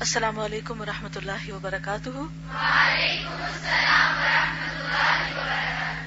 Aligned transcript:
السلام 0.00 0.38
علیکم 0.38 0.80
ورحمۃ 0.80 1.16
اللہ 1.16 1.52
وبرکاتہ۔ 1.52 2.10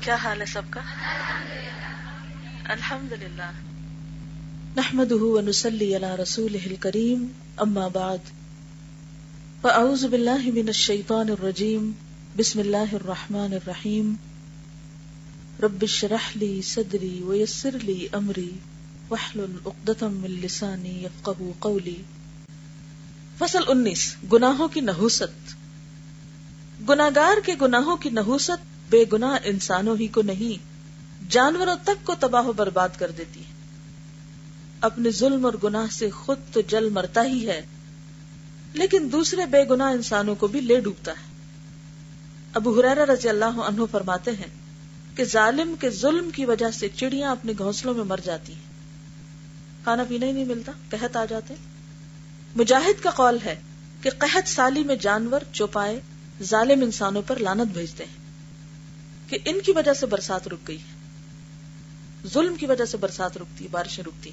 کیا 0.00 0.14
حال 0.14 0.40
ہے 0.40 0.46
سب 0.46 0.62
کا؟ 0.70 0.80
الحمد 2.64 3.12
للہ 3.12 3.50
نحمد 4.76 5.12
ونسلی 5.12 5.96
علی 5.96 6.10
رسول 6.22 6.56
کریم 6.80 7.26
اما 7.56 7.86
بعد۔ 7.88 8.32
فاعوذ 9.60 10.04
باللہ 10.04 10.50
من 10.54 10.66
الشیطان 10.66 11.30
الرجیم 11.30 11.90
بسم 12.36 12.58
اللہ 12.58 12.92
الرحمن 12.92 13.52
الرحیم۔ 13.52 14.14
رب 15.62 15.78
اشرح 15.82 16.30
لی 16.34 16.62
صدری 16.62 17.22
ویسر 17.22 17.78
لی 17.82 18.06
امری 18.12 18.50
واحلل 19.08 19.56
عقدۃ 19.66 20.02
من 20.02 20.30
لسانی 20.30 21.02
یفقهوا 21.04 21.52
قولی۔ 21.58 22.00
فصل 23.38 23.62
انیس، 23.68 24.16
گناہوں 24.32 24.68
کی 24.68 24.80
نحوست۔ 24.80 25.56
گناگار 26.88 27.40
کے 27.44 27.54
گناہوں 27.60 27.96
کی 27.96 28.10
نحوست 28.10 28.90
بے 28.90 29.04
گناہ 29.12 29.38
انسانوں 29.44 29.96
ہی 30.00 30.06
کو 30.06 30.22
نہیں، 30.22 30.76
جانوروں 31.30 31.76
تک 31.84 32.06
کو 32.06 32.14
تباہ 32.20 32.46
و 32.46 32.52
برباد 32.52 32.88
کر 32.98 33.10
دیتی 33.10 33.40
ہے۔ 33.40 33.52
اپنے 34.80 35.10
ظلم 35.10 35.44
اور 35.44 35.54
گناہ 35.64 35.86
سے 35.92 36.10
خود 36.10 36.38
تو 36.52 36.60
جل 36.60 36.88
مرتا 36.88 37.24
ہی 37.24 37.48
ہے، 37.48 37.66
لیکن 38.72 39.08
دوسرے 39.12 39.46
بے 39.46 39.64
گناہ 39.70 39.92
انسانوں 39.92 40.34
کو 40.34 40.46
بھی 40.46 40.60
لے 40.60 40.80
ڈوبتا 40.80 41.12
ہے۔ 41.12 41.36
ابو 42.52 42.80
حرارہ 42.80 43.04
رضی 43.04 43.28
اللہ 43.28 43.44
عنہ 43.44 43.82
فرماتے 43.90 44.30
ہیں 44.30 45.16
کہ 45.16 45.24
ظالم 45.24 45.74
کے 45.80 45.90
ظلم 45.90 46.30
کی 46.30 46.44
وجہ 46.44 46.70
سے 46.70 46.88
چڑیاں 46.96 47.30
اپنے 47.30 47.52
گھونسلوں 47.58 47.94
میں 47.94 48.04
مر 48.04 48.20
جاتی 48.24 48.52
ہیں۔ 48.52 48.62
کھانا 49.84 50.04
پینا 50.08 50.26
ہی 50.26 50.32
نہیں 50.32 50.44
ملتا، 50.44 50.72
قحط 50.90 51.16
آ 51.16 51.24
جاتے 51.24 51.54
مجاہد 52.56 53.02
کا 53.02 53.10
قول 53.10 53.38
ہے 53.44 53.54
کہ 54.02 54.10
قحط 54.18 54.48
سالی 54.48 54.84
میں 54.84 54.96
جانور 54.96 55.40
چوپائے 55.52 56.00
ظالم 56.42 56.82
انسانوں 56.82 57.22
پر 57.26 57.36
لانت 57.36 57.72
بھیجتے 57.72 58.04
ہیں، 58.04 59.30
کہ 59.30 59.38
ان 59.44 59.60
کی 59.60 59.72
وجہ 59.72 59.92
سے 59.92 60.06
برسات 60.06 60.48
رک 60.48 60.68
گئی 60.68 60.78
ہے۔ 60.78 62.28
ظلم 62.28 62.54
کی 62.54 62.66
وجہ 62.66 62.84
سے 62.84 62.96
برسات 62.96 63.36
رکتی 63.36 63.68
بارشیں 63.70 64.04
رکتی 64.04 64.30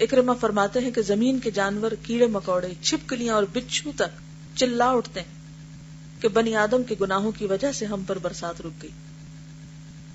اکرما 0.00 0.34
فرماتے 0.34 0.80
ہیں 0.80 0.90
کہ 0.90 1.02
زمین 1.02 1.38
کے 1.38 1.50
جانور 1.50 1.92
کیڑے 2.02 2.26
مکوڑے، 2.26 2.72
چھپکلیاں 2.82 3.34
اور 3.34 3.42
بچھو 3.52 3.92
تک 3.96 4.20
چلا 4.56 4.90
اٹھتے 4.90 5.20
ہیں 5.20 6.22
کہ 6.22 6.28
بنی 6.28 6.54
آدم 6.56 6.82
کے 6.82 6.94
گناہوں 7.00 7.32
کی 7.32 7.46
وجہ 7.46 7.72
سے 7.72 7.86
ہم 7.86 8.02
پر 8.06 8.18
برسات 8.18 8.60
رک 8.60 8.82
گئی۔ 8.82 8.90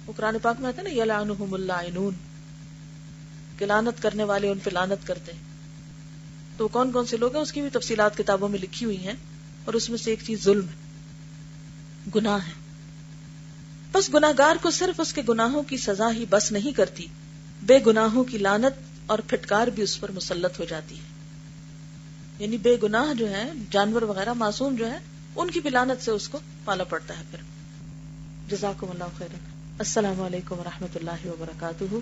وہ 0.06 0.14
قرآن 0.16 0.38
پاک 0.42 0.60
میں 0.60 0.68
آتے 0.68 0.82
نا، 0.82 0.90
یلعنہم 0.90 1.54
اللہ 1.54 2.10
کہ 3.60 3.66
لانت 3.66 4.02
کرنے 4.02 4.24
والے 4.24 4.50
ان 4.50 4.60
پہ 4.64 4.70
لانت 4.70 5.08
کرتے 5.08 5.32
ہیں۔ 5.32 5.57
تو 6.58 6.68
کون 6.68 6.92
کون 6.92 7.06
سے 7.06 7.18
لوگ 7.18 7.34
ہیں؟ 7.36 7.42
اس 7.42 7.52
کی 7.52 7.62
بھی 7.62 7.70
تفصیلات 7.70 8.18
کتابوں 8.18 8.50
میں 8.50 8.60
لکھی 8.60 8.86
ہوئی 8.86 8.98
ہیں 8.98 9.14
اور 9.66 9.74
اس 9.74 9.90
میں 9.90 9.98
سے 9.98 10.10
ایک 10.10 10.20
چیز 10.26 10.44
ظلم 10.44 10.66
ہے، 10.68 10.76
گناہ 12.16 12.38
ہے۔ 12.48 12.52
بس 13.92 14.14
گناگار 14.14 14.56
کو 14.62 14.72
صرف 14.72 15.00
اس 15.00 15.14
کے 15.14 15.22
گناہوں 15.30 15.64
کی 15.64 15.78
سزا 15.78 16.12
ہی 16.12 16.26
بس 16.30 16.52
نہیں 16.52 16.72
کرتی، 16.72 17.08
بے 17.64 17.80
گناہوں 17.88 18.24
کی 18.24 18.38
لانت 18.38 18.74
اور 19.06 19.20
پھٹکار 19.20 19.68
بھی 19.68 19.84
اس 19.84 20.00
پر 20.00 20.12
مسلط 20.12 20.60
ہو 20.60 20.66
جاتی 20.66 20.96
ہے۔ 20.96 21.18
یعنی 22.40 22.58
بے 22.58 22.78
گناہ 22.84 23.14
جو 23.14 23.30
ہے 23.30 23.52
جانور 23.70 24.02
وغیرہ، 24.02 24.34
معصوم 24.34 24.76
جو 24.76 24.92
ہے 24.92 24.98
ان 25.36 25.52
کی 25.52 25.60
بھی 25.60 25.70
لانت 25.70 26.04
سے 26.04 26.12
اس 26.12 26.30
کو 26.30 26.40
پالا 26.66 26.84
پڑتا 26.84 27.20
ہے 27.20 27.24
پھر۔ 27.32 27.40
جزاکم 28.50 28.90
اللہ 28.90 29.04
خیر 29.18 29.28
السلام 29.80 30.22
علیکم 30.22 30.60
و 30.60 30.64
رحمۃ 30.64 30.96
اللہ 30.96 31.28
وبرکاتہ۔ 31.28 31.96